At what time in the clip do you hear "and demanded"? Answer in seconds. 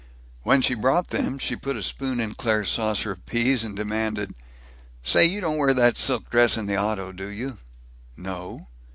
3.63-4.33